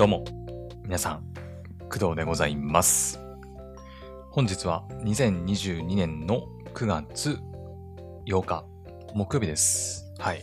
[0.00, 0.24] どうも、
[0.84, 1.24] 皆さん、
[1.90, 3.20] 工藤でございます。
[4.30, 7.38] 本日は2022年の9月
[8.24, 8.64] 8日、
[9.12, 10.10] 木曜日です。
[10.18, 10.40] はい。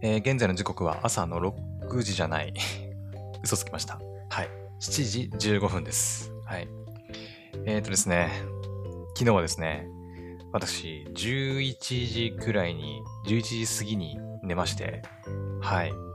[0.00, 2.54] えー現在の時刻は朝の6時じゃない。
[3.44, 4.00] 嘘つきました。
[4.30, 4.48] はい。
[4.80, 6.32] 7時15分です。
[6.46, 6.66] はい。
[7.66, 8.30] えっ、ー、とですね、
[9.14, 9.88] 昨日はですね、
[10.54, 11.76] 私、11
[12.30, 15.02] 時くらいに、11時過ぎに寝まして、
[15.60, 16.05] はい。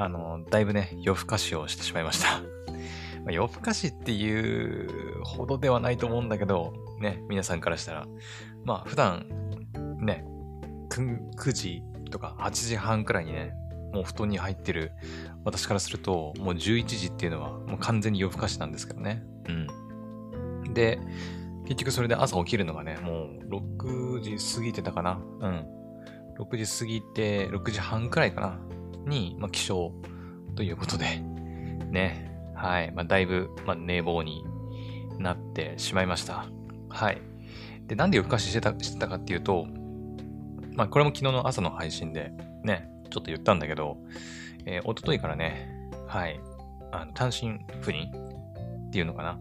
[0.00, 2.40] あの、だいぶね、夜更かしをしてしまいました。
[3.22, 8.06] ま、夜更かしっていうほどではないと思うんだけど、ね、皆さんからしたら、
[8.64, 9.26] まあ、普段、
[10.00, 10.24] ね、
[10.88, 13.52] 9, 9時とか8時半くらいにね、
[13.92, 14.92] もう布団に入ってる
[15.44, 19.22] 私からすると、もう11時っていうのはもう完全に夜更かしなんですけどね。
[19.48, 19.52] う
[20.70, 20.72] ん。
[20.72, 20.98] で、
[21.64, 25.20] 結局それで朝起きるのがね、もう6時過ぎてたかな。
[25.40, 25.66] うん。
[26.38, 28.79] 6時過ぎて、6時半くらいかな。
[29.06, 29.92] に、まあ、起床
[30.54, 31.04] ということで、
[31.90, 32.30] ね。
[32.54, 32.92] はい。
[32.92, 34.44] まあ、だいぶ、まあ、寝坊に
[35.18, 36.46] なってしまいました。
[36.88, 37.22] はい。
[37.86, 39.66] で、なんで夜更かししてたしてたかっていうと、
[40.72, 43.98] まあ、これも昨日の朝の配信で、ね、ちょっと言ったんだけど、
[44.66, 46.40] えー、一昨日からね、はい。
[46.92, 48.10] あの単身赴任
[48.88, 49.38] っていうのかな？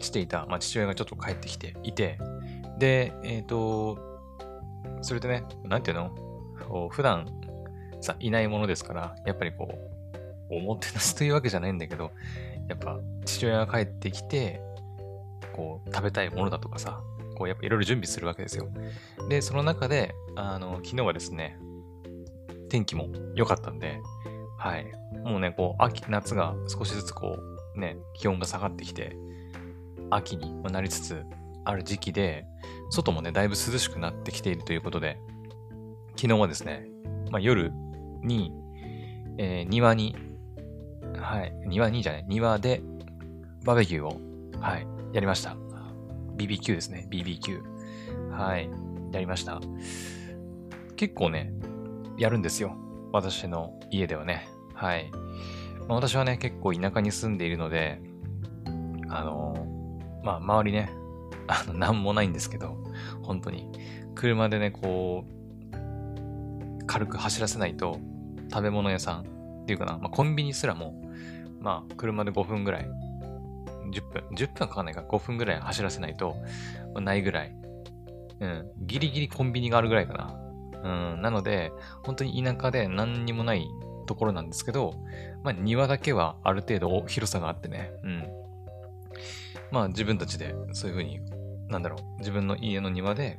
[0.00, 2.18] していた、まあ、父親がちょっと帰ってきていて、
[2.78, 3.98] で、えっ、ー、と、
[5.02, 6.88] それでね、なんていうの？
[6.90, 7.39] 普段
[8.00, 9.68] さ、いないものですから、やっぱりこ
[10.50, 12.10] う、おもてなしというわけじゃないんだけど、
[12.68, 14.60] やっぱ父親が帰ってきて、
[15.52, 17.00] こう、食べたいものだとかさ、
[17.36, 18.68] こう、やっぱいろいろ準備するわけですよ。
[19.28, 21.58] で、その中で、あの、昨日はですね、
[22.68, 24.00] 天気も良かったんで、
[24.58, 24.86] はい。
[25.24, 27.38] もうね、こう、秋、夏が少しずつこ
[27.76, 29.16] う、ね、気温が下がってきて、
[30.10, 31.24] 秋になりつつ
[31.64, 32.44] ある時期で、
[32.90, 35.18] 外もね、だいぶ涼しくなってきているということで、
[36.16, 36.86] 昨日はですね、
[37.30, 37.72] まあ、夜
[38.22, 38.52] に、
[39.38, 40.16] えー、庭に、
[41.16, 42.82] はい、庭にじゃない、庭で
[43.64, 44.20] バーベキューを、
[44.60, 45.56] はい、やりました。
[46.36, 47.62] BBQ ですね、BBQ。
[48.30, 48.70] はい、
[49.12, 49.60] やりました。
[50.96, 51.52] 結構ね、
[52.18, 52.76] やるんですよ。
[53.12, 54.48] 私の家ではね。
[54.74, 55.10] はい。
[55.88, 58.00] まあ、私はね、結構田舎に住んでいるので、
[59.08, 60.90] あのー、まあ、周りね、
[61.48, 62.76] あの、なんもないんですけど、
[63.22, 63.68] 本当に。
[64.14, 67.98] 車でね、こう、軽く走らせないと、
[68.50, 69.20] 食べ物屋さん
[69.62, 71.00] っていうかな、まあ、コンビニすらも、
[71.60, 72.88] まあ、車で5分ぐらい、
[73.92, 76.36] 10分、10分かかんないか、5分ぐらい走らせないと、
[76.94, 77.54] まあ、ないぐらい、
[78.40, 80.36] うん、ギリギリコンビニがあるぐらいかな。
[80.82, 81.72] うん、なので、
[82.04, 83.68] 本当に田舎で何にもない
[84.06, 84.94] ところなんですけど、
[85.44, 88.24] まあ、庭だけはある程度広さがあってね、うん。
[89.70, 91.20] まあ、自分たちでそういうふうに、
[91.68, 93.38] なんだろう、自分の家の庭で、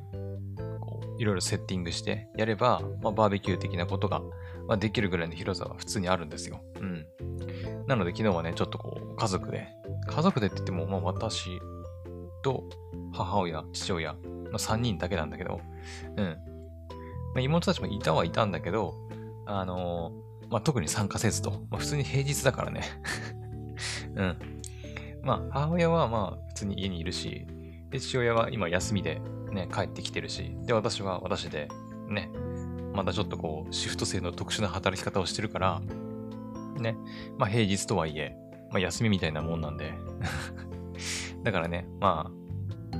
[1.18, 4.22] いろいろセッティングしてやれば、まあ、バーベキュー的なことが、
[4.68, 6.60] まあ、できるぐらいの広さは普通にあるんですよ。
[6.80, 7.06] うん。
[7.86, 9.68] なので、昨日はね、ちょっとこう、家族で、
[10.06, 11.60] 家族でって言っても、まあ、私
[12.42, 12.64] と
[13.12, 14.16] 母親、父親、
[14.52, 15.60] の3人だけなんだけど、
[16.16, 16.24] うん。
[16.24, 16.36] ま
[17.36, 18.94] あ、妹たちもいたはいたんだけど、
[19.46, 21.50] あのー、まあ、特に参加せずと。
[21.70, 22.82] まあ、普通に平日だからね。
[24.14, 24.36] うん。
[25.22, 27.46] まあ、母親はまあ、普通に家にいるし、
[27.90, 31.68] で、父親は今休みでね、帰ってきてるし、で、私は私で、
[32.08, 32.30] ね、
[32.92, 35.82] まだちょっとこう、シフト制の特殊な働き方をしてるから、
[36.78, 36.96] ね、
[37.38, 38.36] まあ、平日とはいえ、
[38.70, 39.92] まあ、休みみたいなもんなんで。
[41.42, 42.98] だからね、まあ、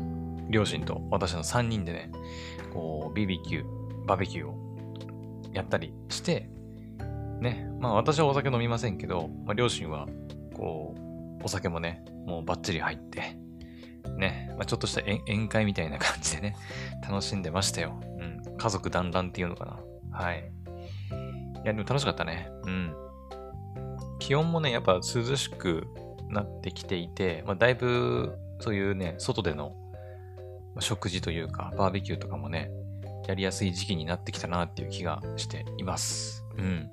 [0.48, 2.10] 両親と私の3人でね、
[2.72, 3.64] こう、BBQ、
[4.06, 4.62] バーベキューを
[5.52, 6.48] やったりして、
[7.40, 10.06] ね、まあ私はお酒飲みませんけど、まあ両親は、
[10.54, 10.94] こ
[11.40, 13.36] う、お酒もね、もうバッチリ入って、
[14.16, 16.56] ね、まあ、ちょっとした宴会みたいな感じでね、
[17.02, 18.00] 楽しんでましたよ。
[18.18, 18.31] うん。
[18.58, 19.80] 家族団らんっていうのかな。
[20.10, 20.52] はい。
[21.64, 22.48] いや、でも楽しかったね。
[22.66, 22.94] うん。
[24.18, 25.00] 気温もね、やっぱ涼
[25.36, 25.86] しく
[26.28, 29.74] なってきていて、まあだいぶ、そういうね、外での
[30.80, 32.70] 食事というか、バーベキューとかもね、
[33.26, 36.44] やりやすい時期になってきたなっていう気がしています。
[36.56, 36.90] うん。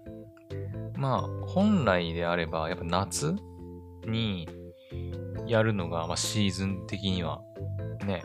[0.95, 3.35] まあ、本来であれば、やっぱ夏
[4.05, 4.47] に
[5.47, 7.41] やるのが、まあ、シーズン的には
[8.05, 8.21] ね、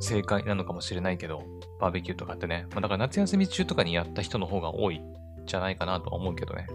[0.00, 1.42] 正解なのかもしれないけど、
[1.80, 2.66] バーベキューとかってね。
[2.70, 5.00] まあ、だから夏休み中とかにやった人の方が多い
[5.46, 6.66] じゃないかなとは思うけどね。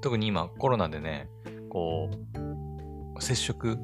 [0.00, 1.28] 特に今、コロナでね、
[1.68, 2.10] こ
[3.16, 3.78] う、接触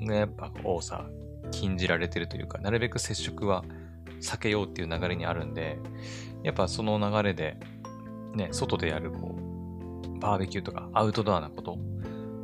[0.00, 1.06] がやっぱこうさ、
[1.50, 3.64] 禁じられてるというか、なるべく接触は
[4.20, 5.78] 避けようっていう流れにあるんで、
[6.42, 7.58] やっぱその流れで、
[8.34, 11.78] ね、外でやる、こう、バーベキューとかアウトドアなこと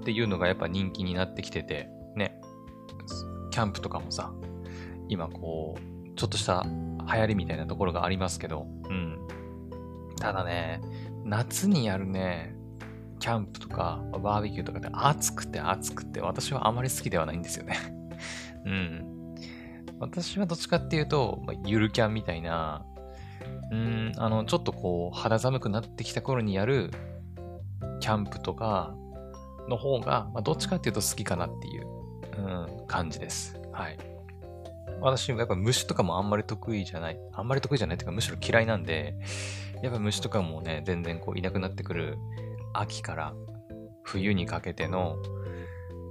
[0.01, 2.41] っていうのがやっぱ人気になってきてて、ね、
[3.51, 4.33] キャンプとかもさ、
[5.09, 9.19] 今こう、ちょっとした流行りみたいなところがありますけど、うん。
[10.21, 10.81] ただね、
[11.25, 12.55] 夏にやるね、
[13.19, 17.77] キャンプとかバーベキューとかで暑くて暑くて私はあまり好きではないんですよね
[18.65, 19.35] うん。
[19.99, 22.87] 私はどっちかっていうと、まあ、ゆるキャンみたいな、
[23.73, 26.93] うん、あの、ちょっとこう、肌寒くなってきた頃にやる
[28.01, 28.95] キャンプとか
[29.69, 31.87] の方が、まあ、どっちかっていうと好きかなっていう、
[32.39, 33.61] うん、感じです。
[33.73, 33.99] はい。
[35.01, 37.19] 私もやっぱ虫とかもあんまり得意じゃない。
[37.33, 39.15] あんまり得意じゃないっていうか、むしろ嫌いなんで、
[39.83, 42.19] やっぱ虫とかもね、全然こういなくなってくる
[42.73, 43.35] 秋から
[44.03, 45.17] 冬にかけての、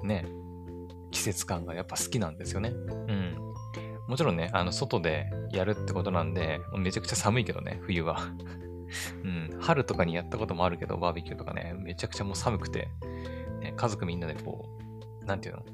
[0.04, 0.26] ね、
[1.12, 2.70] 季節感がやっぱ好きなんですよね。
[2.70, 2.74] う
[3.12, 3.36] ん。
[4.08, 8.20] もちろんね、あの、外でやるってことなんで、めちゃくちゃ寒いけどね、冬は。
[9.24, 9.58] うん。
[9.60, 12.88] 春とかにやったこともあるけど、バーベキューとかね、めちゃくちゃもう寒くて、
[13.60, 14.70] ね、家族みんなでこ
[15.22, 15.66] う、なんていうの？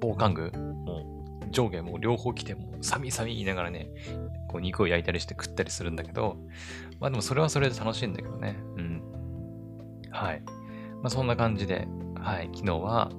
[0.00, 0.50] 防寒具？
[0.52, 1.19] もう
[1.50, 3.90] 上下もう両方着て、もう寒い寒い言いながらね、
[4.48, 6.36] こう肉を焼いたりして食ったりするんだけど、
[7.00, 8.56] まあでもそれはそれで楽しいんだけどね。
[8.76, 9.02] うん。
[10.10, 10.42] はい。
[11.02, 13.10] まあそんな感じで、はい、昨日は、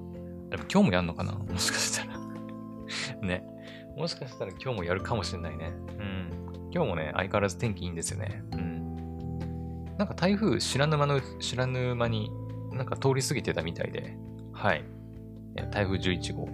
[0.50, 1.32] でも今日もやんのかな？
[1.32, 2.18] もしかしたら
[3.22, 3.44] ね。
[3.96, 5.72] もしかしたら今日もやるかもしれないね。
[5.98, 6.70] うん。
[6.72, 8.42] 今日もね、相変わらず天気いいんですよね。
[8.52, 9.84] うん。
[9.98, 12.30] なんか台風知らぬ間の、知らぬ間に
[12.72, 14.16] なんか通り過ぎてたみたいで、
[14.52, 14.84] はい。
[15.70, 16.44] 台風11号。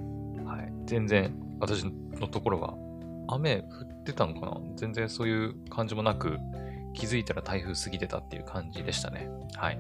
[0.45, 0.73] はい。
[0.87, 2.75] 全然私のところは
[3.29, 4.61] 雨降ってたのかな？
[4.77, 6.39] 全然そういう感じもなく、
[6.95, 9.29] 気づいたら台風過ぎてたっていう感じでしたね。
[9.55, 9.79] はい。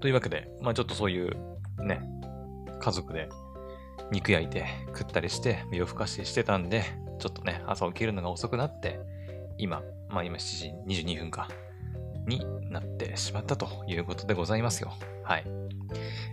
[0.00, 1.36] というわけで、まあちょっとそういう
[1.82, 2.00] ね、
[2.80, 3.28] 家族で
[4.10, 6.84] 肉焼いて食ったりして夜更かししてたんで、
[7.18, 9.00] ちょっとね、朝起きるのが遅くなって、
[9.58, 11.48] 今、まあ今7時22分か、
[12.26, 14.92] になってしまったということでございますよ。
[15.24, 15.44] はい。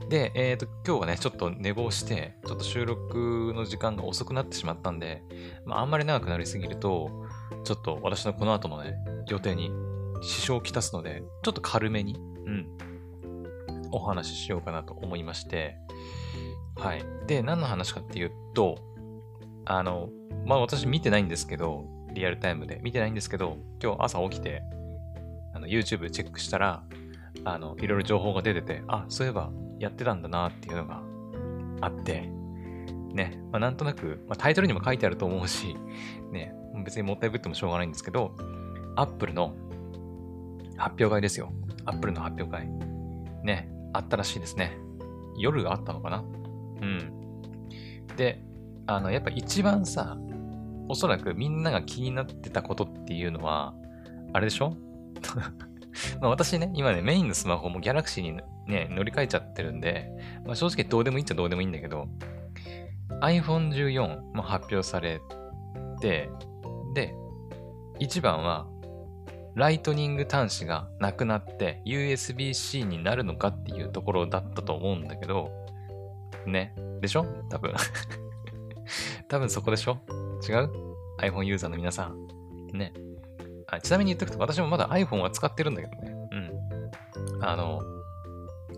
[0.10, 5.24] で、えっ、ー、と、今日はね、ちょっと寝坊して、ちょっと収録の時間が遅くなってしまったんで、
[5.66, 7.10] まあ、あんまり長くなりすぎると、
[7.64, 8.96] ちょっと私のこの後のね、
[9.28, 9.72] 予定に
[10.22, 12.16] 支障をきたすので、ちょっと軽めに、
[12.46, 12.68] うん、
[13.92, 15.78] お話ししようかなと思いまして、
[16.76, 17.04] はい。
[17.26, 18.78] で、何の話かっていうと、
[19.66, 20.10] あの、
[20.46, 24.62] まあ私見てないんですけど、リアルタイムで見てないんですけど、今日朝起きて、
[25.54, 26.84] あの YouTube チェックしたら、
[27.46, 31.02] あの、いろいろ情報が出てて、あ、そういえばやってたんだなっていうのが
[31.82, 32.30] あって、
[33.14, 35.76] ね、まあ、なんとなく、まあ、タイトルにも書いてあると思うし、
[36.32, 36.54] ね、
[36.86, 38.36] 別にもったいぶってもしょうがないんですけど、
[38.96, 39.56] Apple の
[40.78, 41.52] 発表会ですよ。
[41.86, 42.68] Apple の発表会。
[43.44, 44.78] ね、あったらしいですね。
[45.38, 46.24] 夜があったのかな？
[46.82, 47.42] うん。
[48.18, 48.44] で、
[48.88, 50.18] あの、やっぱ一番さ、
[50.90, 53.74] おそらくみんなが気になってたことっていうのは、
[54.34, 54.76] あれでしょ？
[56.22, 60.10] まあ私ね、今ね、メインのスマホも Galaxy にね、乗り換えちゃってるんで、
[60.46, 62.08] まあ、正直どうでもいいっちゃどうでもいいんだけど、
[63.22, 65.22] iPhone14 も発表され
[66.02, 66.30] て、
[66.94, 67.14] で、
[68.00, 68.68] 一番は、
[69.56, 75.50] ライトニング端子がなくなって USB-C になるのかっていうところだったと思うんだけど、
[76.46, 76.76] ね。
[77.02, 77.26] でしょ？
[77.50, 77.74] 多分
[79.28, 79.98] 多分そこでしょ？
[80.48, 80.70] 違う
[81.22, 82.28] ?iPhone ユーザーの皆さん。
[82.72, 82.94] ね。
[83.68, 86.16] あちなみに言っとくと、私もまだ iPhone は使ってるんだけどね。
[86.32, 87.44] うん。
[87.44, 87.82] あの、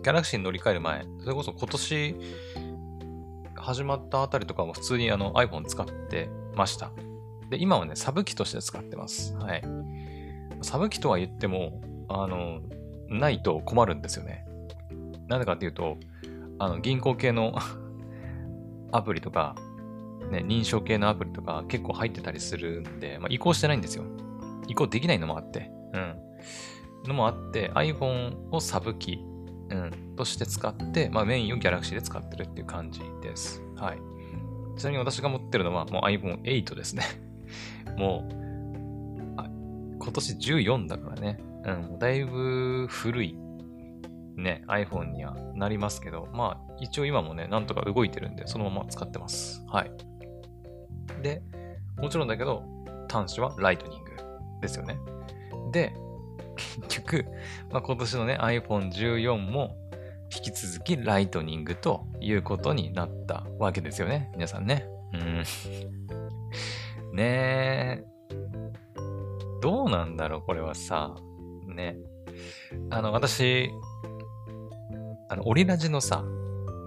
[0.02, 2.16] Galaxy に乗り換える前、それこそ今年
[3.54, 6.90] 始まったあたりとかも普通にあの iPhone 使ってました。
[7.50, 9.34] で、今はね、サブ機として使ってます。
[9.34, 9.62] はい。
[10.62, 12.60] サブ機とは言っても、あの、
[13.08, 14.46] ないと困るんですよね。
[15.28, 15.98] なんでかっていうと、
[16.58, 17.54] あの、銀行系の
[18.92, 19.54] アプリとか、
[20.30, 24.04] ね、認証系のアプリとか結構入ってたりするんで、まあ、移行してないんですよ。
[24.68, 26.16] 移行できないのもあって、うん。
[27.06, 29.18] のもあって、iPhone をサブ機、
[29.70, 33.62] うん、として使って、まあ、メインを Galaxy で使ってるっていう感じです。
[33.76, 33.98] はい。
[34.78, 37.02] ちなみに私が持ってるのはもう iPhone8 ですね。
[37.96, 38.40] もう、
[39.98, 41.38] 今年14だからね。
[41.64, 43.36] うん、だいぶ古い
[44.36, 49.62] ね、iPhone にはなりますけど、まあ、一応今もね、なんとか動いてるんで、そのまま使ってます。
[49.68, 49.92] はい。
[51.22, 51.42] で、
[51.98, 52.64] もちろんだけど、
[53.10, 54.09] 端子はライトニング
[54.60, 54.98] ですよね。
[55.72, 55.94] で、
[56.88, 57.26] 結局、
[57.70, 59.76] まあ、今年のね、iPhone14 も
[60.34, 64.30] 引き続きライトニングということになったわけですよね。
[64.34, 64.86] 皆さんね。
[65.12, 65.44] うん。
[67.16, 68.04] ねえ。
[69.60, 71.14] どうなんだろう、これはさ。
[71.66, 71.96] ね。
[72.90, 73.70] あの、私、
[75.28, 76.24] あの、オリラジのさ、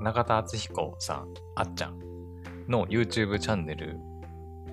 [0.02, 2.00] 中田敦彦さん、あっちゃん
[2.68, 3.98] の YouTube チャンネル、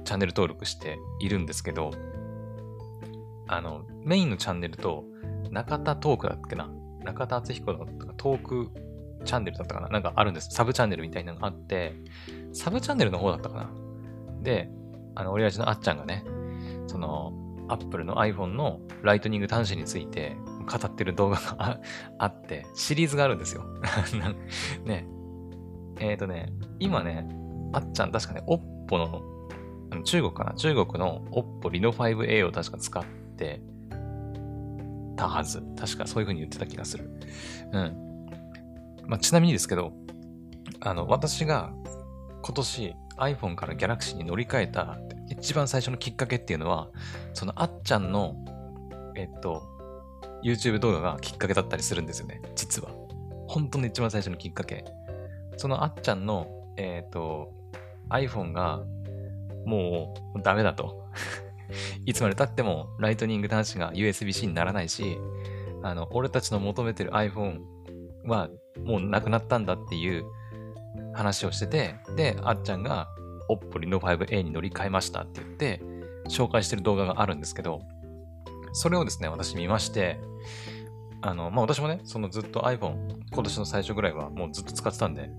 [0.04, 1.90] チャンネル登録しているんですけど、
[3.52, 5.04] あの、メインのチャンネルと、
[5.50, 6.70] 中田トークだっけな？
[7.04, 8.68] 中田敦彦のトーク
[9.24, 9.88] チャンネルだったかな？
[9.88, 10.50] なんかあるんです。
[10.52, 11.96] サブチャンネルみたいなのがあって、
[12.52, 13.70] サブチャンネルの方だったかな？
[14.42, 14.70] で、
[15.16, 16.24] あの、オリラジのあっちゃんがね、
[16.86, 17.32] その、
[17.68, 20.36] Apple の iPhone のライトニング端子について
[20.70, 21.80] 語ってる動画が
[22.18, 23.64] あって、シリーズがあるんですよ。
[24.86, 25.08] ね。
[25.98, 27.28] えっ、ー、とね、今ね、
[27.72, 29.22] あっちゃん確かね、OPPO の、
[30.04, 30.54] 中国かな？
[30.54, 33.60] 中国の OPPO Reno 5A を確か使ってて
[35.16, 35.62] たはず。
[35.78, 37.10] 確かそういう風に言ってた気がする。
[37.72, 38.26] うん。
[39.06, 39.92] まあ、ちなみにですけど、
[40.80, 41.72] あの、私が
[42.42, 46.90] 今年 iPhone から Galaxy に乗り換えた一番最初のきっかけっていうのは、
[47.34, 48.36] そのあっちゃんの、
[49.16, 49.62] えっと、
[50.44, 52.40] YouTube 動画がきっかけだったりするんですよね。
[52.54, 52.90] 実は。
[53.48, 54.84] 本当の一番最初のきっかけ。
[55.56, 57.52] そのあっちゃんの、えっ、と、
[58.10, 58.80] iPhone が
[59.66, 61.04] もうダメだと。
[62.06, 65.18] いつまで経ってもライトニング端子が USB-C にならないし、
[65.82, 67.60] あの、俺たちの求めてる iPhone
[68.24, 68.48] は
[68.84, 70.24] もうなくなったんだっていう
[71.14, 73.08] 話をしてて、で、あっちゃんが
[73.48, 75.82] Oppo Reno 5A に乗り換えましたって言って、
[76.28, 77.80] 紹介してる動画があるんですけど、
[78.72, 80.20] それをですね、私見まして、
[81.22, 82.96] あの、まあ、私もね、そのずっと iPhone、
[83.32, 85.30] 今年の最初ぐらいはもうずっと使ってたんで、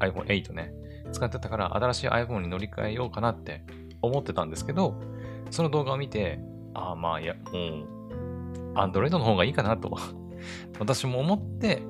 [0.00, 0.72] iPhone 8ね、
[1.12, 3.62] 使ってたから新しい iPhone に乗り換えようかなって
[4.02, 4.94] 思ってたんですけど、
[5.50, 6.40] その動画を見て、
[6.74, 9.96] ああ、まあ、いや、もう、Android の方がいいかなと
[10.78, 11.82] 私も思って、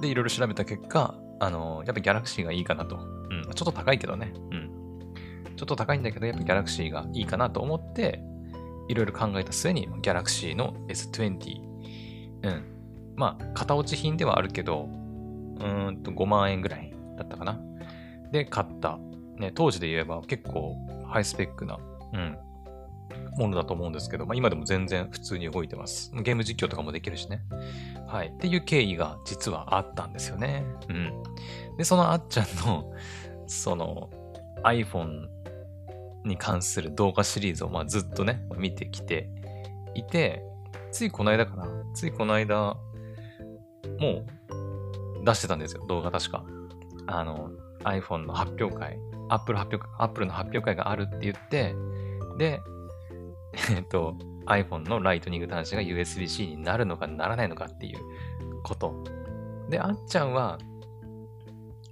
[0.00, 2.96] で、いろいろ調べた結果、あの、やっぱ Galaxy がいいかなと。
[2.96, 4.32] うん、ちょっと高いけどね。
[4.50, 4.70] うん。
[5.56, 8.20] ちょっと高いんだけど、やっぱ Galaxy がいいかなと思って、
[8.88, 11.60] いろいろ考えた末に Galaxy の S20。
[12.42, 12.64] うん。
[13.16, 14.88] まあ、型落ち品ではあるけど、
[15.60, 17.60] うーんと5万円ぐらいだったかな。
[18.32, 18.98] で、買った。
[19.38, 20.76] ね、当時で言えば結構
[21.08, 21.78] ハイスペックな、
[22.12, 22.38] うん、
[23.36, 26.12] ものだと思うんですけど、まあ、今でも全然普通に動いてます。
[26.14, 27.42] ゲーム実況とかもできるしね。
[28.06, 28.28] はい。
[28.28, 30.64] っていう経緯が実はあったんですよね。
[30.88, 31.22] うん。
[31.76, 32.92] で、そのあっちゃんの、
[33.46, 34.10] その
[34.62, 35.26] iPhone
[36.24, 39.28] に関する動画シリーズをまあずっとね、見てきて
[39.94, 40.42] いて、
[40.92, 42.76] ついこの間かなついこの間、
[43.98, 44.24] も
[45.20, 46.44] う出してたんですよ、動画確か。
[47.06, 47.50] あの、
[47.84, 51.74] iPhone の発表会、Apple 発表会、Apple の発表会があるって言って、
[52.38, 52.60] で、
[53.70, 57.98] えっと、iPhone のライトニング端子が USB-C になるのかならないのかっていう
[58.62, 59.04] こと。
[59.68, 60.58] で、あっちゃんは、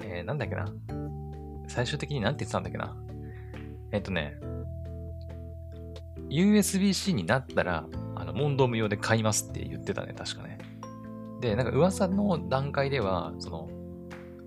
[0.01, 0.67] えー、なんだっけな。
[1.69, 2.97] 最終的になんて言ってたんだっけな。
[3.93, 4.37] えっとね、
[6.29, 10.59] USB-C になったら、あの、問答無用で買いますって言ってたね、確かね。
[11.41, 13.69] で、なんか噂の段階では、その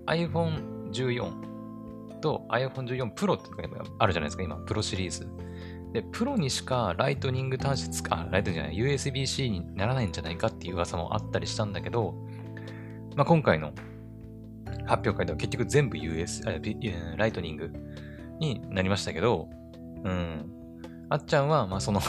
[0.06, 5.28] iPhone 14と iPhone 14 Pro っていうのがあるじゃないですか、今、プロシリーズ。
[5.92, 12.14] で、プロにしかライトニング端子使、あ、ライトじゃない、USB-C にならないんじゃないかっていう噂もあったりしたんだけど、
[13.14, 13.72] まあ、今回の
[14.86, 17.72] 発表会では結局全部 US、ライトニング
[18.38, 19.48] になりましたけど、
[20.04, 20.50] うん。
[21.08, 22.00] あっちゃんは、まあその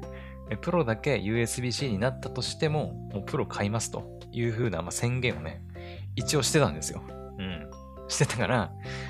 [0.60, 5.62] プロだけ USB-C になったとしても、もうプロ買いますという風な、まあ、宣言をね、
[6.16, 7.02] 一応してたんですよ。
[7.38, 7.70] うん。
[8.08, 8.56] してたから、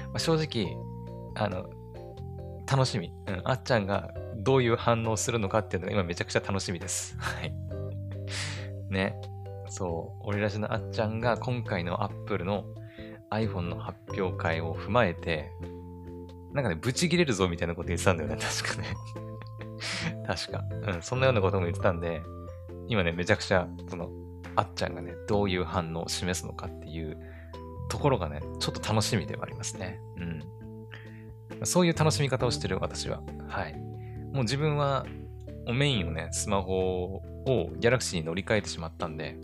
[0.06, 0.76] まあ、正直、
[1.36, 1.70] あの、
[2.70, 3.12] 楽しみ。
[3.26, 3.42] うん。
[3.44, 7.16] あっちゃんがどういう反応するのかっていうのが今めちゃくちゃ楽しみです。
[7.18, 7.52] はい。
[8.90, 9.14] ね。
[9.68, 10.22] そう。
[10.26, 12.64] 俺らしのあっちゃんが今回の Apple の
[13.30, 15.50] iPhone の発表会を踏まえて、
[16.52, 18.88] なんかね、ブチ切れるぞみたいなこと言ってたんだよね、確かね。
[20.26, 20.64] 確か。
[20.94, 22.22] うん、そんなようなことも言ってたんで、
[22.88, 24.10] 今ね、めちゃくちゃ、その、
[24.56, 27.18] あっちゃんがね、どういう反応を示すのかっていう
[27.88, 30.00] ところがね、ちょっと楽しみではありますね。
[30.16, 30.57] うん。
[31.64, 33.22] そういう楽しみ方をしてる私は。
[33.48, 33.74] はい。
[34.32, 35.06] もう自分は、
[35.66, 39.36] メインをね、スマホを Galaxy に乗り換えてしまったんで、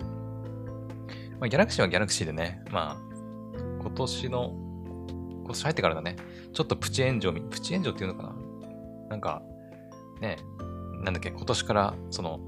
[1.40, 3.14] まあ、Galaxy は Galaxy でね、まあ、
[3.80, 4.49] 今年の
[5.44, 6.16] こう入ってからだね、
[6.54, 8.35] ちょっとプチ炎上、プチ炎上っていうのかな？
[9.11, 9.42] なんか、
[10.23, 10.38] ね、
[11.02, 12.40] なんだっけ、今年からその、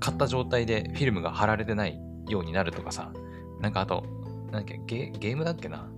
[0.00, 3.12] 買った状態でフィルムが貼られてないようになるとかさ、
[3.60, 4.04] なんかあと、
[4.46, 5.88] なんだっけ、ゲゲームだっけな？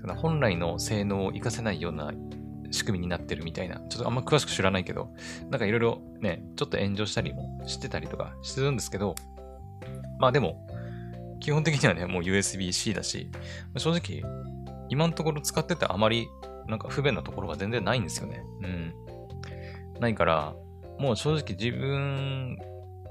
[0.00, 2.12] その本来の性能を活かせないような
[2.70, 5.12] 仕組みになってるみたいな、ちょっとあんま詳しく知らないけど、
[5.50, 9.14] なんかいろいろね、ちょっと炎上したりもしてたりとかしてるんですけど、
[10.18, 10.66] まあでも、
[11.40, 13.30] 基本的にはね、もう USB-C だし、
[13.76, 14.22] 正直、
[14.88, 16.28] 今のところ使っててあまり
[16.68, 18.42] なんか不便なところが全然ないんですよね。
[18.62, 18.94] うん。
[20.00, 20.54] ないから、
[20.98, 22.56] もう正直自分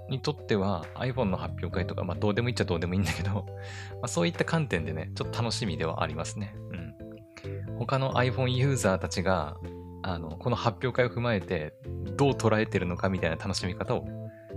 [0.10, 3.46] にとっては iPhone の発表会とか、まあどうでもいいっちゃどうでもいいんだけど、
[4.02, 6.56] まあ、そういった観点でね、ちょっと楽しみではありますね。
[6.72, 6.76] う
[7.74, 7.78] ん。
[7.78, 9.58] 他の iPhone ユーザーたちが、
[10.04, 11.74] あの、この発表会を踏まえて、
[12.16, 14.06] どう捉えてるのかみたいな楽しみ方を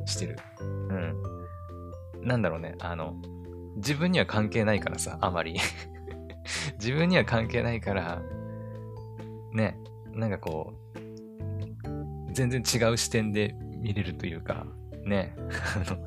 [0.04, 0.36] してる。
[0.60, 1.22] うん。
[2.22, 3.14] なんだろうね、あの、
[3.76, 5.56] 自分には関係ないからさ、あまり
[6.78, 8.22] 自分には関係ないから、
[9.52, 9.78] ね、
[10.12, 14.66] なんかこう、全然違う視点で見れるというか、
[15.08, 15.98] ね、あの、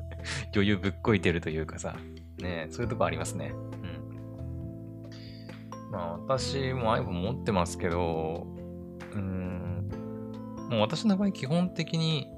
[0.54, 1.96] 余裕ぶっこいてるというかさ、
[2.38, 3.52] ねそういうとこありますね。
[3.52, 3.86] う
[5.86, 5.90] ん。
[5.90, 8.46] まあ私も iPhone 持ってますけど、
[9.14, 9.88] うん、
[10.70, 12.28] もう私の場合基本的に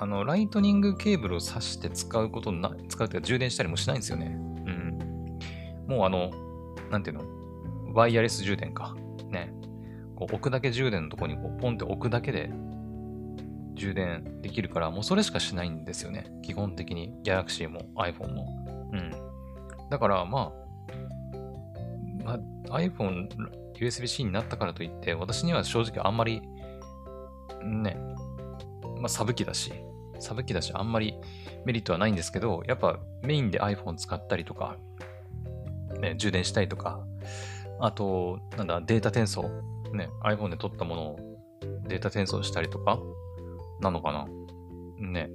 [0.00, 4.26] あの、ライトニングケーブルを挿して使うことな、使うというか充電したりもしないんですよね。
[4.26, 4.30] う
[4.70, 5.38] ん。
[5.88, 6.30] もうあの、
[6.90, 7.24] なんていうの？
[7.94, 8.94] ワイヤレス充電か。
[9.30, 9.52] ね。
[10.14, 12.50] こう置くだけ充電のとこにこうポンって置くだけで
[13.78, 16.26] 充電できるから、もうそれしかしないんですよね。
[16.42, 17.14] 基本的に。
[17.24, 18.90] Galaxy も iPhone も。
[18.92, 19.10] うん。
[19.90, 20.68] だから、まあ、
[22.24, 22.38] ま
[22.70, 23.28] あ、iPhone
[23.74, 26.42] USB-C になったからといって、私には正直あんまり、
[27.64, 27.96] ね、
[28.98, 29.72] まあ、サブ機だし、
[30.18, 31.14] サブ機だし、あんまり
[31.64, 34.76] メリットはないんですけど、やっぱメインで iPhone 使ったりとか、
[36.00, 37.04] ね、充電したりとか、
[37.80, 39.48] あと、なんだ、データ転送、
[39.92, 41.38] ね、iPhone で撮ったものを
[41.86, 42.98] データ転送したりとか、
[43.80, 44.26] なのかな
[44.98, 45.30] ね。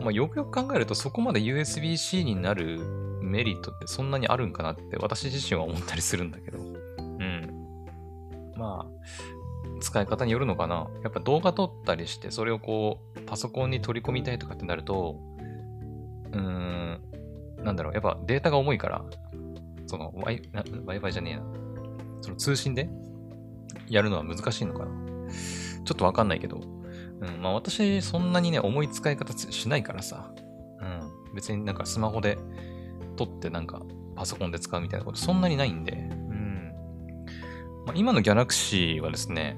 [0.00, 2.78] まあ、よくよく考えると、そこまで USB-C になる
[3.22, 6.58] メリットってそんなにあるんかなって私自身は思ったりするんだけど。
[6.58, 7.76] うん。
[8.56, 10.88] まあ、使い方によるのかな。
[11.02, 15.18] やっぱ動画撮ったりして、それをこう、パソコンに取り込みたいとかってなると、
[16.32, 17.00] うーん、
[17.62, 19.04] なんだろう、やっぱデータが重いから、
[19.86, 21.42] その Wi-Fi じゃねえな。
[22.20, 22.88] その通信で
[23.88, 24.90] やるのは難しいのかな。
[25.84, 26.60] ちょっとわかんないけど、
[27.20, 30.30] うん、まあ私、そんなにね、重い使い方しないからさ、
[30.80, 32.38] うん、別になんかスマホで
[33.16, 33.82] 撮ってなんか
[34.16, 36.72] パソコンで使うみたいなことそんなにないんで、うん。
[37.86, 39.56] まあ、今の Galaxy はですね、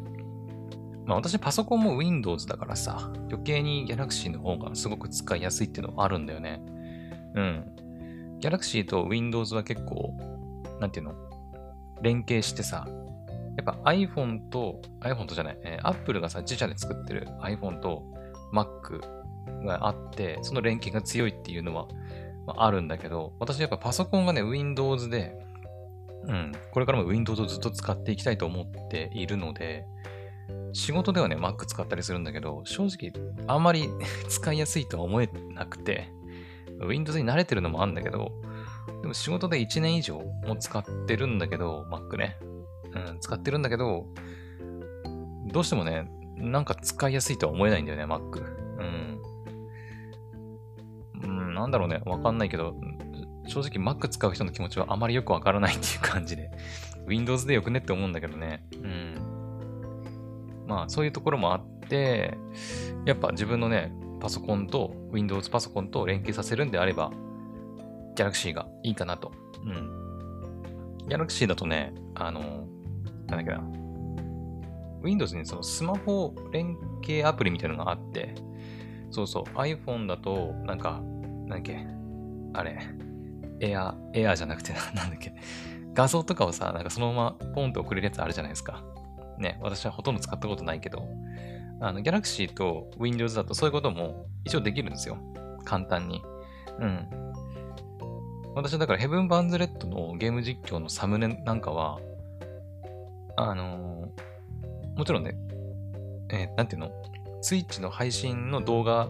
[1.07, 6.61] まあ私パソコンも Windows だからさ、余計に Galaxy の方がすごく使いやすいっていうのはあるんだよね。
[7.35, 7.73] うん。
[8.41, 10.17] Galaxy と Windows は結構、
[10.81, 11.15] なんていうの？
[12.03, 12.87] 連携してさ、
[13.57, 18.03] やっぱ iPhone と、iPhone とじゃない、えー、Apple がさ、自社で作ってる iPhone と
[18.53, 19.01] Mac
[19.65, 21.89] があって、その連携が強いっていうのは、
[22.47, 25.35] まあ、あるんだけど、私やっぱパソコンがね、Windows で、
[26.25, 29.87] うん、これからも Windows をずっと使っていきたいと思っているので、
[30.73, 33.13] 仕事ではね、Mac 使ったりするんだけど、正直、
[33.47, 33.89] あんまり
[34.29, 36.09] 使いやすいとは思えなくて、
[36.81, 38.33] Windows に慣れてるのもあるんだけど、
[39.03, 42.37] でも仕事で1年以上も使ってるんだけど、Mac ね。
[43.09, 44.07] うん、使ってるんだけど、
[45.47, 48.21] どうしてもね、なんか使いやすいとは思えないんだよね、Mac。
[48.79, 49.23] うん。
[51.23, 52.75] うん、なんだろうね、わかんないけど、
[53.47, 56.51] 正直 Mac 使う人の気持ちはあまりよくわからないっていう感じで、
[57.07, 58.65] Windows でよくねって思うんだけどね。
[58.73, 60.67] うん。
[60.67, 62.37] まあそういうところもあって、
[63.07, 67.13] やっぱ自分のね、パソコンと Windows パソコンと連携させるんであれば、
[68.17, 69.33] Galaxy がいいかなと。
[69.65, 71.07] うん。
[71.09, 72.67] Galaxy だとね、あの、
[73.29, 73.87] なんだっけな。
[75.03, 78.35] Windows にそのスマホ連携アプリみたいなのがあって、
[79.11, 81.87] そうそう、iPhone だと、なんか、なんだっけ、
[82.55, 82.79] あれ、
[83.61, 85.35] エア、エアじゃなくて、 なんだっけ、
[85.95, 88.83] 画像とかをさ、なんかそのままポンと送れるやつあるじゃないですか。
[89.39, 91.09] ね、私はほとんど使ったことないけど、
[91.81, 95.19] あの、Galaxy と Windows だとそういうことも一応できるんですよ。
[95.65, 96.23] 簡単に。
[96.81, 97.09] うん。
[98.55, 102.01] 私はだからヘブン・バンズ・レッドのゲーム実況のサムネなんかは、
[103.37, 105.37] あのー、もちろんね、
[106.31, 106.91] えー、なんていうの？
[107.43, 109.09] スイッチの配信の動画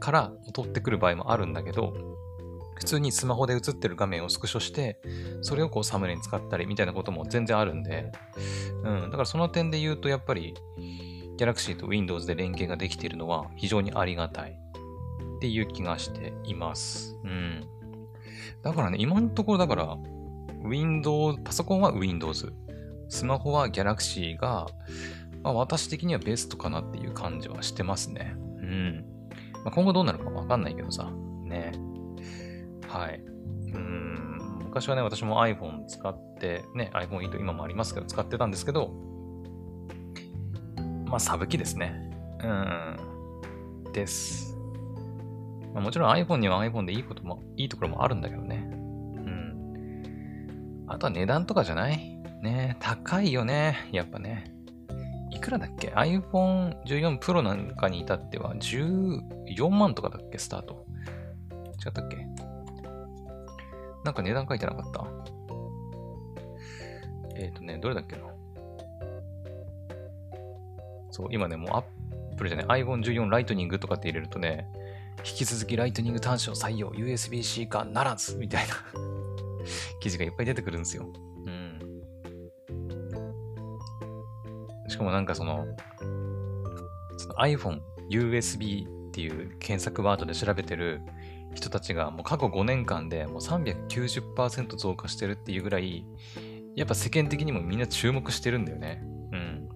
[0.00, 1.92] から撮ってくる場合もあるんだけど、
[2.74, 4.98] 普通にスマホで映ってる画面をスクショして、
[5.42, 8.10] それをこうサムネに使ったりみたいなことも全然あるんで、
[8.82, 10.54] うん、だからその点で言うとやっぱり
[11.36, 14.52] Galaxy と Windows で連携ができているのは非常にありがたい
[15.36, 17.16] っていう気がしています。
[17.22, 17.66] うん。
[18.62, 19.96] だからね、今のところだから、
[20.64, 22.52] Windows、パソコンは Windows、
[23.10, 24.68] スマホは Galaxy が、
[25.42, 28.36] まあ、私的にはベストかなっていう感じはしてますね。
[28.36, 29.04] うん。
[29.64, 31.10] まあ、今後どうなるかわかんないけどさ、
[31.44, 31.72] ね。
[32.88, 33.20] はい。
[33.72, 38.92] うん、昔はね、私も iPhone 使って、ね、iPhone 8今もありますけど、使ってたんですけど、
[41.06, 42.10] まあ、サブ機ですね。
[42.44, 44.56] うん、です。
[45.74, 48.68] もちろん iPhone には iPhone でいいことも、いいところもあるんだけどね。
[48.72, 48.76] う
[49.18, 50.84] ん。
[50.86, 53.88] あとは値段とかじゃないね高いよね。
[53.92, 54.52] やっぱね。
[55.30, 60.38] いくらだっけ ?iPhone 14 Pro なんかに至っては14万とかだっけ？
[60.38, 60.86] スタート。
[61.84, 62.16] 違ったっけ？
[64.04, 65.06] なんか値段書いてなかった？
[67.36, 68.22] えっ、ー、とね、どれだっけな？
[71.10, 74.66] そう、今ね、もうアップルじゃない、iPhone14 ライトニングとかって入れるとね、
[75.18, 78.74] 引き続きライトニング端子を採用、USB-C 化ならずみたいな
[80.00, 81.08] 記事がいっぱい出てくるんですよ。
[85.00, 85.66] かもなんかその、
[87.16, 91.00] その iPhone USB っていう検索ワードで調べてる
[91.54, 96.04] 人たちがもう過去5年間でもう390%増加してるっていうぐらい、
[96.76, 99.02] やっぱ世間的にもみんな注目してるんだよね。
[99.32, 99.68] うん。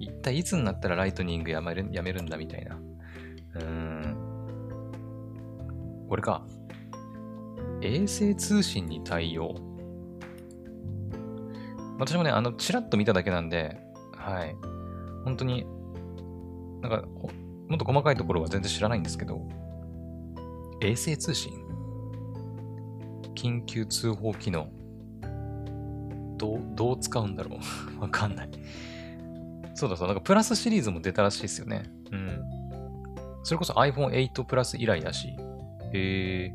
[0.00, 2.76] 一体いつになったらライトニングやめるやめるんだみたいな。
[3.54, 4.16] うん。
[6.08, 6.44] これか。
[7.80, 9.54] 衛星通信に対応。
[11.98, 13.83] 私もね、あの、ちらっと見ただけなんで、
[14.24, 14.56] はい。
[15.24, 15.66] 本当に、
[16.80, 17.04] なんか、
[17.68, 19.46] もっと細かいところは全然知らないんですけど、
[20.80, 21.52] 衛星通信？
[23.34, 24.68] 緊急通報機能？
[26.36, 27.58] どう、どう使うんだろ
[27.98, 28.00] う？
[28.00, 28.50] わかんない。
[29.74, 31.84] そうだそう、なんかプラスシリーズも出たらしいですよね。
[32.10, 32.40] うん。
[33.42, 35.28] それこそ iPhone8 プラス以来だし。
[35.92, 36.54] へえ。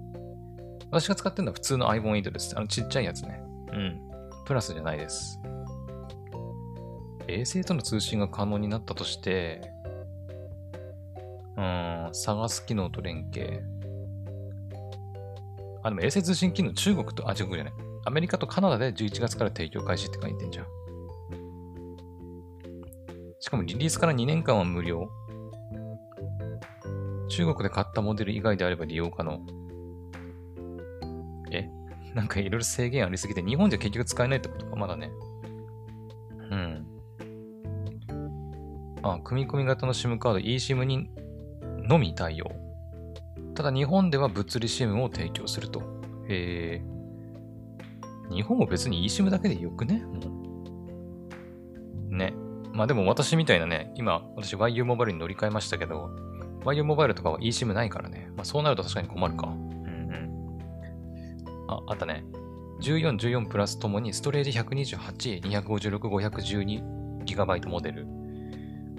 [0.92, 2.58] 私が使ってるのは普通の iPhone8 です。
[2.58, 3.42] あのちっちゃいやつね。
[3.72, 4.02] うん。
[4.46, 5.40] プラスじゃないです。
[7.30, 9.62] 衛星との通信が可能になったとして、
[11.58, 13.64] うん、探す機能と連携。
[15.84, 17.74] あ、でも衛星通信機能、中国と、あ、中国じゃない。
[18.06, 20.66] アメリカとカナダで11月から提供開始って書いてんじゃん。
[23.40, 25.10] しかもリリースから2年間は無料。
[27.30, 29.40] 中国で買ったモデル以外であれば利用可能。
[31.52, 31.70] え？
[32.14, 35.12] なんかいろいろ制限ありすぎて、日本じゃ結局使えないってことか、まだね。
[36.52, 36.88] うん。
[39.14, 41.10] あ、組み込み型の SIM カード eSIM に
[41.88, 42.52] のみ対応。
[43.56, 45.82] ただ日本では物理 SIM を提供すると。
[46.28, 46.82] へえ。
[48.34, 50.04] 日本も別に eSIM だけでよくね？
[50.06, 50.20] も
[52.10, 52.16] う。
[52.16, 52.34] ね。
[52.74, 56.12] まあでも私みたいなね、今、私 YU モバイルに乗り換えましたけど、
[56.66, 58.30] YU モバイルとかは eSIM ないからね。
[58.36, 59.48] まあそうなると確かに困るか。
[59.48, 60.60] うん。
[61.68, 62.24] あ、あったね。
[62.82, 65.98] 14、14プラスともにストレージ128、256、
[67.26, 68.19] 512GB モデル。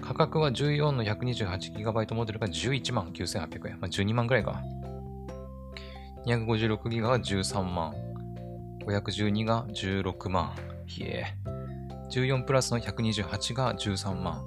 [0.01, 3.79] 価格は14の 128GB モデルが11万9800円。
[3.79, 4.61] まあ、12万ぐらいか。
[6.25, 7.93] 256GB が13万。
[8.85, 10.53] 512が16万。
[10.85, 11.25] ひえ。
[12.11, 14.43] 14プラスの128が13万。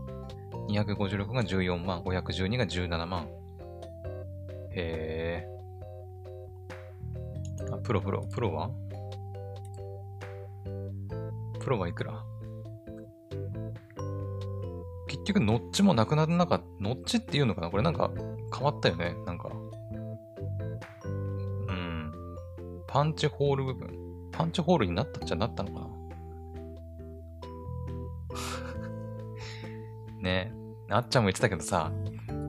[0.68, 2.02] 256が14万。
[2.02, 3.28] 512が17万。
[4.76, 5.48] へえ。
[7.72, 8.22] あ、プロプロ。
[8.30, 8.70] プロは？
[11.60, 12.22] プロはいくら？
[15.24, 16.64] 結局、ノッチもなくならなかった。
[16.80, 17.70] ノッチっていうのかな？
[17.70, 18.10] これなんか
[18.54, 19.48] 変わったよねなんか。
[21.68, 22.12] うん。
[22.86, 23.98] パンチホール部分。
[24.32, 25.88] パンチホールになったっちゃなったのかな
[30.20, 30.52] ね
[30.90, 31.92] あっちゃんも言ってたけどさ、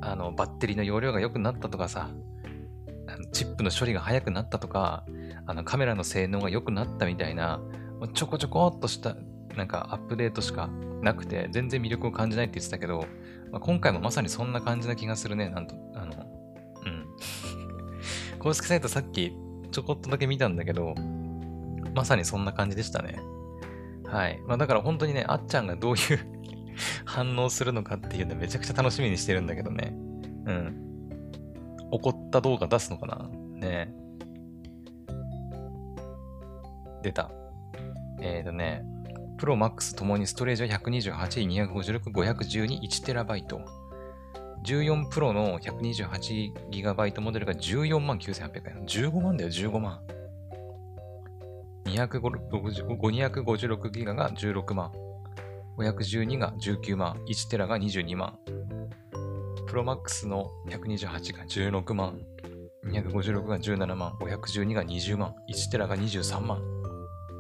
[0.01, 2.09] あの、バッテリーの容量が良くなったとかさ、
[3.31, 5.05] チップの処理が早くなったとか、
[5.45, 7.61] あのカメラの性能が良くなったみたいな、
[8.13, 9.15] ちょこちょこっとした
[9.55, 10.69] なんかアップデートしか
[11.01, 13.05] なくて、全然魅力を感じないって言ってたけど、
[13.51, 15.49] まあ、今回もまさにそんな感じな気がするね。
[15.49, 16.13] なんと、あの、
[16.85, 17.05] うん。
[18.39, 19.33] 公式サイトさっき
[19.71, 20.95] ちょこっとだけ見たんだけど、
[21.93, 23.19] まさにそんな感じでしたね。
[24.05, 24.41] はい。
[24.45, 26.19] まあだから本当にね、あっちゃんがどういう
[27.05, 29.93] 反応するのかっていうのめちゃくちゃ楽しみにしてるんだけどね。
[30.45, 30.81] うん。
[31.91, 33.29] 怒った動画出すのかな？
[33.55, 33.93] ね
[37.01, 37.31] 出た。
[38.21, 38.83] えっ、ー、とね、
[39.45, 43.45] プロマックスともにストレージは128、256、512、1TB。
[44.65, 48.83] 14プロの 128GB モデルが14万9800円。
[48.87, 50.01] 15万だよ、15万。
[51.85, 54.91] 256ギガが16万。
[55.77, 57.15] 512が19万。
[57.29, 58.39] 1テラが22万。
[59.67, 62.19] プロマックスの128が16万。
[62.87, 64.13] 256が17万。
[64.13, 65.35] 512が20万。
[65.47, 66.63] 1テラが23万。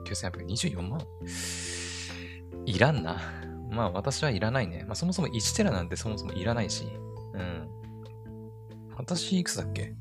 [0.05, 1.01] 9800、24万。
[2.75, 3.21] いらんな。
[3.71, 4.83] まあ私はいらないね。
[4.85, 6.85] まあそもそも1テラなんてそもそもいらないし。
[7.33, 7.69] うん。
[8.97, 9.95] 私いくつだっけ？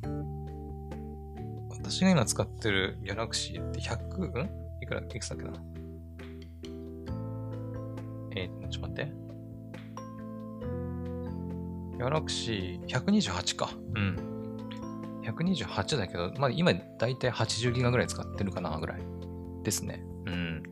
[1.71, 4.51] 私が今使ってるギャラクシーって100、ん？
[4.83, 5.53] いくら、いくつだっけな？
[8.37, 9.13] えー、ちょっと待って。
[11.97, 13.71] ギャラクシー128か。
[13.95, 14.17] うん。
[15.23, 19.03] 128だけど、まあ今だいたい80ギガぐらい使ってるかなぐらい
[19.63, 20.05] ですね。
[20.27, 20.63] うん。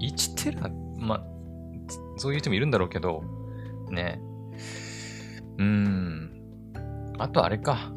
[0.00, 0.70] 1テラまあ、
[2.22, 3.24] そういう人もいるんだろうけど、
[3.90, 4.20] ね。
[5.58, 6.30] うん。
[7.18, 7.92] あとあれか。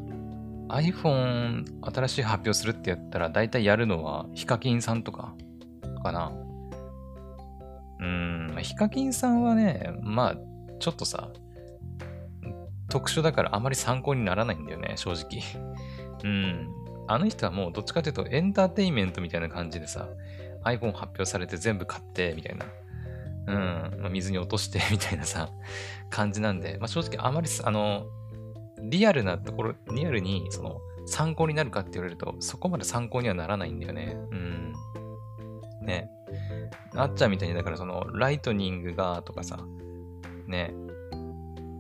[0.68, 5.36] iPhone 新しい発表するってやったら、大体やるのはヒカキンさんとか、
[6.02, 6.32] かな。
[8.00, 8.58] うん。
[8.64, 10.36] ヒカキンさんはね、まあ、
[10.80, 11.30] ちょっとさ、
[12.90, 15.44] 特殊だからあまり参考にならないんだよね、正直。
[16.26, 16.68] うん。
[17.08, 20.10] あの人はもうどっちかというとエンターテインメントみたいな感じでさ、
[20.64, 22.66] iPhone 発表されて全部買って、みたいな。
[23.48, 23.56] うん、
[24.02, 25.52] まあ、水に落として みたいなさ、
[26.10, 28.06] 感じなんで、まあ、正直あまりあの、
[28.82, 34.18] リアルなところ、リアルにその参考になるかって言われると、そこまで参考にはならないんだよね。
[34.32, 34.74] うん。
[35.82, 36.10] ね。
[36.96, 39.60] あっちゃんみたいに、だからその、ライトニングがとかさ、
[40.48, 40.74] ね。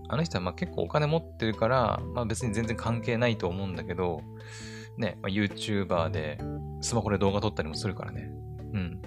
[0.07, 4.21] あの人はまあ結構お金持ってるから、まあ別に全然関係ないと思うんだけど、
[4.97, 6.37] ね、まあ、YouTuber で
[6.81, 8.29] スマホで動画撮ったりもするからね。
[8.73, 9.01] うん。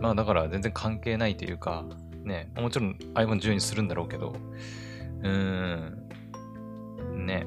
[0.00, 1.84] まあだから全然関係ないというか、
[2.24, 4.34] ね、もちろん iPhone10 にするんだろうけど、
[5.22, 7.46] うーん、ね。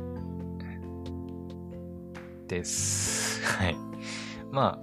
[2.47, 3.41] です。
[3.45, 3.75] はい。
[4.51, 4.79] ま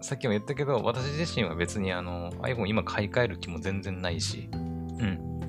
[0.00, 5.40] あ、さっきも言ったけど、私自身は別にあの iPhone 今買い替える気も全然ないし、うん。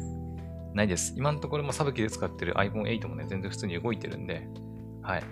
[0.73, 1.13] ないです。
[1.17, 4.47] 今のところもサブキで使ってる iPhone8 もね、全然普通に動いてるんで、
[5.01, 5.23] はい。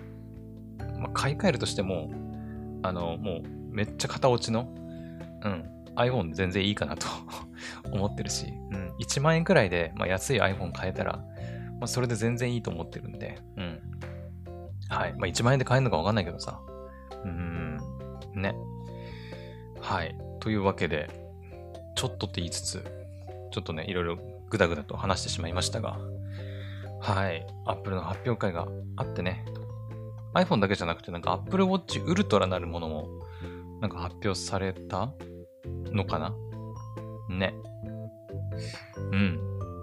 [0.98, 2.10] まあ、買い替えるとしても、
[2.82, 4.68] あの、もうめっちゃ型落ちの、
[5.44, 5.64] うん、
[5.96, 7.06] iPhone で全然いいかなと
[7.92, 11.24] 思ってるし、うん、1万円くらいで、まあ、安い iPhone 買えたら、
[11.82, 13.80] まあ、それで全然いいと思ってるんで、うん。
[14.88, 15.12] はい。
[15.14, 16.60] まあ、1万円で買えるのかわかんないけどさ。
[17.24, 17.78] うん、
[18.34, 18.54] ね。
[19.80, 20.16] はい。
[20.40, 21.10] というわけで、
[21.96, 22.84] ちょっとって言いつつ、
[23.50, 25.98] ちょっとね、いろいろぐだぐだと話してしまいましたが、
[27.00, 27.46] はい。
[27.66, 29.44] Apple の発表会があってね、
[30.34, 33.08] iPhone だけじゃなくて、なんか Apple Watch Ultra なるものも、
[33.80, 35.12] なんか発表された
[35.64, 36.34] のかな？
[37.28, 37.54] ね。
[39.10, 39.38] うん。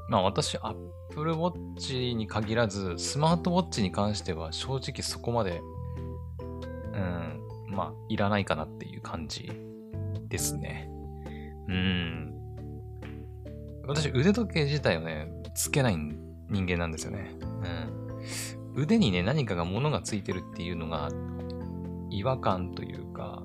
[0.10, 5.62] まあ私、Apple Watch に限らず、スマートウォッチに関しては正直そこまで、
[6.94, 9.52] うん、まあ、いらないかなっていう感じ
[10.28, 10.90] ですね。
[11.68, 12.34] うん。
[13.88, 17.36] 私、腕時計自体をね、つけない人間なんですよね。
[18.76, 18.82] うん。
[18.82, 21.10] 腕にね、何かが物がついてるっていうのが、
[22.10, 23.44] 違和感というか、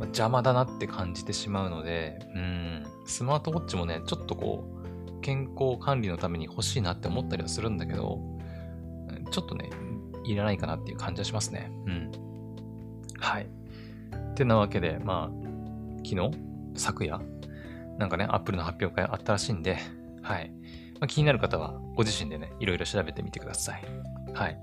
[0.00, 8.18] まあ、邪魔だなって感じてしまうので、うん、スマートウォッチもね、ちょっとこう、健康管理のために欲しいなって思ったりはするんだけど、
[9.30, 9.68] ちょっとね、
[10.24, 11.70] いらないかなっていう感じはしますね。
[11.86, 12.10] うん。
[13.18, 13.46] はい。
[13.46, 15.36] ってなわけで、まあ、
[15.98, 16.30] 昨日？
[16.74, 17.20] 昨夜？
[17.98, 19.76] なんかね、Apple の発表会あったらしいんで、
[20.22, 20.50] はい。
[20.98, 23.82] まあ、気になる方は、ご自身でね、いろいろ調べてみてください。
[24.32, 24.58] はい。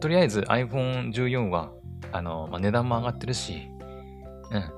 [0.00, 1.72] とりあえず iPhone14 は、
[2.12, 3.70] あの、まあ、値段も上がってるし、
[4.50, 4.58] うん。
[4.58, 4.70] あ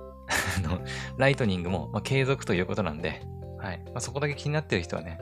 [0.62, 0.80] の、
[1.16, 3.22] ライトニングも、まあ、継続ということなんで、
[3.58, 3.82] はい。
[3.86, 5.18] まあ、そこだけ気になってる人はね、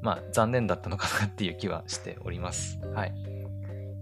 [0.00, 2.78] まあ、残念だったのかなっていう気はしております。
[2.94, 3.14] はい。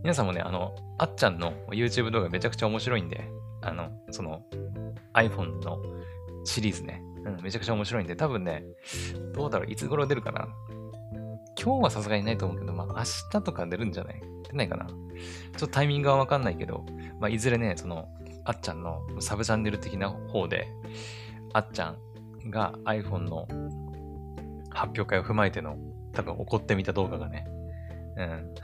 [0.03, 3.29] 皆さんもね、あの、あっちゃんの YouTube 動画めちゃくちゃ面白いんで、
[3.63, 4.43] あの、その
[5.15, 5.79] iPhone の
[6.45, 8.63] シリーズね、うん、めちゃくちゃ面白いんで、多分ね、
[9.35, 10.49] どうだろう、いつ頃出るかな。
[11.59, 14.21] 今日はさすがにないと思うけど、まあ明日とか出るんじゃない？
[14.51, 14.87] 出ないかな。
[14.87, 16.85] ちょっとタイミングはわかんないけど、
[17.19, 18.07] まあいずれね、その
[18.47, 20.69] あっちゃんのサブチャンネル的な方で、
[21.53, 21.97] あっちゃ
[22.45, 23.47] んが iPhone の
[24.71, 25.77] 発表会を踏まえての
[26.13, 27.47] 多分怒ってみた動画がね、
[28.17, 28.55] うん、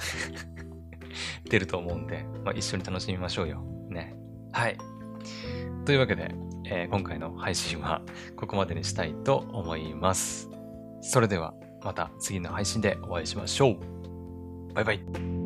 [1.50, 3.62] 出ると思うんで、まあ、一緒に楽しみましょうよ。
[3.88, 4.14] ね。
[4.52, 4.78] はい。
[5.84, 8.02] というわけで、えー、今回の配信は
[8.36, 10.48] ここまでにしたいと思います。
[11.00, 14.74] それではまた次の配信でお会いしましょう。
[14.74, 15.41] バイバイ。